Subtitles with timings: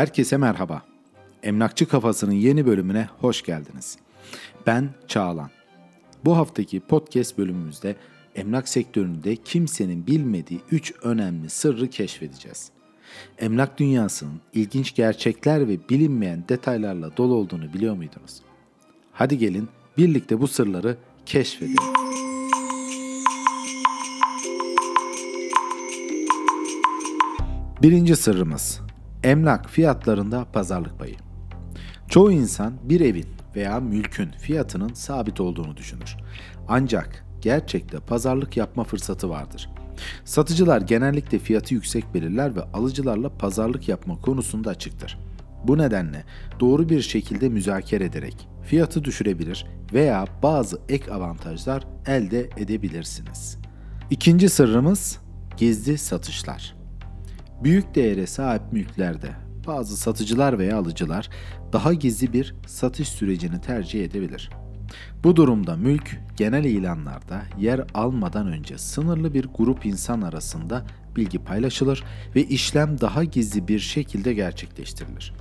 [0.00, 0.82] Herkese merhaba.
[1.42, 3.98] Emlakçı Kafası'nın yeni bölümüne hoş geldiniz.
[4.66, 5.50] Ben Çağlan.
[6.24, 7.96] Bu haftaki podcast bölümümüzde
[8.34, 12.70] emlak sektöründe kimsenin bilmediği 3 önemli sırrı keşfedeceğiz.
[13.38, 18.42] Emlak dünyasının ilginç gerçekler ve bilinmeyen detaylarla dolu olduğunu biliyor muydunuz?
[19.12, 19.68] Hadi gelin
[19.98, 20.96] birlikte bu sırları
[21.26, 21.76] keşfedelim.
[27.82, 28.80] Birinci sırrımız
[29.22, 31.14] Emlak fiyatlarında pazarlık payı.
[32.08, 33.26] Çoğu insan bir evin
[33.56, 36.16] veya mülkün fiyatının sabit olduğunu düşünür.
[36.68, 39.70] Ancak gerçekte pazarlık yapma fırsatı vardır.
[40.24, 45.18] Satıcılar genellikle fiyatı yüksek belirler ve alıcılarla pazarlık yapma konusunda açıktır.
[45.64, 46.24] Bu nedenle
[46.60, 53.58] doğru bir şekilde müzakere ederek fiyatı düşürebilir veya bazı ek avantajlar elde edebilirsiniz.
[54.10, 55.18] İkinci sırrımız
[55.56, 56.76] gizli satışlar.
[57.62, 59.30] Büyük değere sahip mülklerde
[59.66, 61.30] bazı satıcılar veya alıcılar
[61.72, 64.50] daha gizli bir satış sürecini tercih edebilir.
[65.24, 70.84] Bu durumda mülk genel ilanlarda yer almadan önce sınırlı bir grup insan arasında
[71.16, 75.32] bilgi paylaşılır ve işlem daha gizli bir şekilde gerçekleştirilir.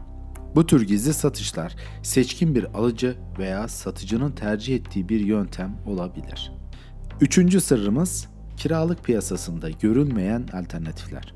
[0.56, 6.52] Bu tür gizli satışlar seçkin bir alıcı veya satıcının tercih ettiği bir yöntem olabilir.
[7.22, 8.28] Üçüncü sırrımız
[8.58, 11.34] kiralık piyasasında görülmeyen alternatifler.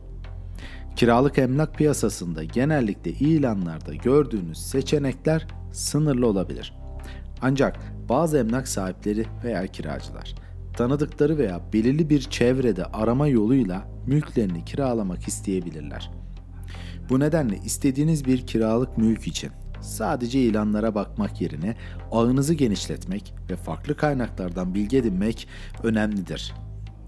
[0.95, 6.73] Kiralık emlak piyasasında genellikle ilanlarda gördüğünüz seçenekler sınırlı olabilir.
[7.45, 10.35] Ancak bazı emlak sahipleri veya kiracılar
[10.73, 16.11] tanıdıkları veya belirli bir çevrede arama yoluyla mülklerini kiralamak isteyebilirler.
[17.09, 21.75] Bu nedenle istediğiniz bir kiralık mülk için sadece ilanlara bakmak yerine
[22.11, 25.47] ağınızı genişletmek ve farklı kaynaklardan bilgi edinmek
[25.83, 26.53] önemlidir.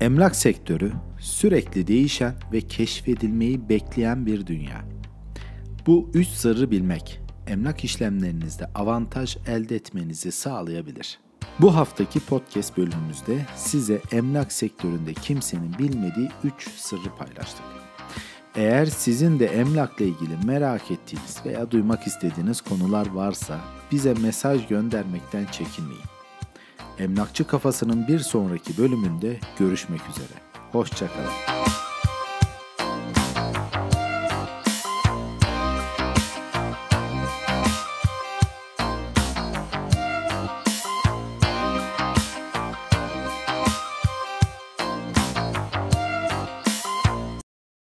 [0.01, 4.81] Emlak sektörü sürekli değişen ve keşfedilmeyi bekleyen bir dünya.
[5.87, 11.19] Bu üç sırrı bilmek emlak işlemlerinizde avantaj elde etmenizi sağlayabilir.
[11.59, 17.65] Bu haftaki podcast bölümümüzde size emlak sektöründe kimsenin bilmediği 3 sırrı paylaştık.
[18.55, 23.59] Eğer sizin de emlakla ilgili merak ettiğiniz veya duymak istediğiniz konular varsa
[23.91, 26.03] bize mesaj göndermekten çekinmeyin.
[26.99, 30.39] Emlakçı Kafası'nın bir sonraki bölümünde görüşmek üzere.
[30.71, 31.54] Hoşçakalın.